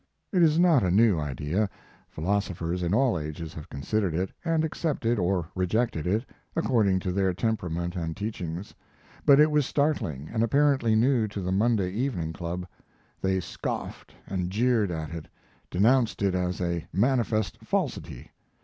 It 0.33 0.41
is 0.41 0.57
not 0.57 0.81
a 0.81 0.89
new 0.89 1.19
idea; 1.19 1.69
philosophers 2.09 2.81
in 2.81 2.91
all 2.91 3.19
ages 3.19 3.53
have 3.53 3.69
considered 3.69 4.15
it, 4.15 4.31
and 4.43 4.63
accepted 4.65 5.19
or 5.19 5.47
rejected 5.53 6.07
it, 6.07 6.25
according 6.55 6.99
to 7.01 7.11
their 7.11 7.35
temperament 7.35 7.95
and 7.95 8.17
teachings, 8.17 8.73
but 9.27 9.39
it 9.39 9.51
was 9.51 9.67
startling 9.67 10.27
and 10.33 10.41
apparently 10.41 10.95
new 10.95 11.27
to 11.27 11.39
the 11.39 11.51
Monday 11.51 11.91
Evening 11.91 12.33
Club. 12.33 12.65
They 13.21 13.39
scoffed 13.39 14.15
and 14.25 14.49
jeered 14.49 14.89
at 14.89 15.11
it; 15.13 15.27
denounced 15.69 16.23
it 16.23 16.33
as 16.33 16.59
a 16.59 16.87
manifest 16.91 17.59
falsity. 17.63 18.31